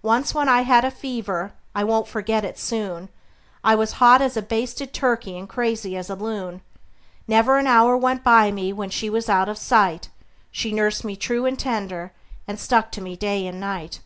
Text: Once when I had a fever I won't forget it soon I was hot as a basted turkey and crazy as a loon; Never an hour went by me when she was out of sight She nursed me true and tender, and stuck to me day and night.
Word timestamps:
Once 0.00 0.32
when 0.34 0.48
I 0.48 0.62
had 0.62 0.86
a 0.86 0.90
fever 0.90 1.52
I 1.74 1.84
won't 1.84 2.08
forget 2.08 2.46
it 2.46 2.58
soon 2.58 3.10
I 3.62 3.74
was 3.74 3.92
hot 4.00 4.22
as 4.22 4.34
a 4.34 4.40
basted 4.40 4.94
turkey 4.94 5.36
and 5.36 5.46
crazy 5.46 5.98
as 5.98 6.08
a 6.08 6.14
loon; 6.14 6.62
Never 7.28 7.58
an 7.58 7.66
hour 7.66 7.94
went 7.94 8.24
by 8.24 8.50
me 8.50 8.72
when 8.72 8.88
she 8.88 9.10
was 9.10 9.28
out 9.28 9.50
of 9.50 9.58
sight 9.58 10.08
She 10.50 10.72
nursed 10.72 11.04
me 11.04 11.14
true 11.14 11.44
and 11.44 11.58
tender, 11.58 12.12
and 12.48 12.58
stuck 12.58 12.90
to 12.92 13.02
me 13.02 13.16
day 13.16 13.46
and 13.46 13.60
night. 13.60 14.00